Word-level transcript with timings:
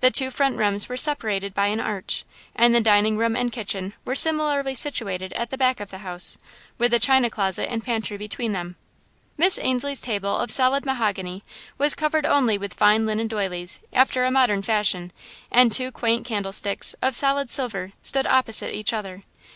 The 0.00 0.10
two 0.10 0.32
front 0.32 0.56
rooms 0.58 0.88
were 0.88 0.96
separated 0.96 1.54
by 1.54 1.68
an 1.68 1.78
arch, 1.78 2.24
and 2.56 2.74
the 2.74 2.80
dining 2.80 3.16
room 3.16 3.36
and 3.36 3.52
kitchen 3.52 3.92
were 4.04 4.16
similarly 4.16 4.74
situated 4.74 5.32
at 5.34 5.50
the 5.50 5.56
back 5.56 5.78
of 5.78 5.90
the 5.92 5.98
house, 5.98 6.38
with 6.76 6.92
a 6.92 6.98
china 6.98 7.30
closet 7.30 7.70
and 7.70 7.84
pantry 7.84 8.16
between 8.16 8.50
them. 8.50 8.74
Miss 9.38 9.60
Ainslie's 9.62 10.00
table, 10.00 10.36
of 10.36 10.50
solid 10.50 10.84
mahogany, 10.84 11.44
was 11.78 11.94
covered 11.94 12.26
only 12.26 12.58
with 12.58 12.74
fine 12.74 13.06
linen 13.06 13.28
doilies, 13.28 13.78
after 13.92 14.24
a 14.24 14.30
modern 14.32 14.62
fashion, 14.62 15.12
and 15.52 15.70
two 15.70 15.92
quaint 15.92 16.26
candlesticks, 16.26 16.96
of 17.00 17.14
solid 17.14 17.48
silver, 17.48 17.92
stood 18.02 18.26
opposite 18.26 18.74
each 18.74 18.92
other. 18.92 19.22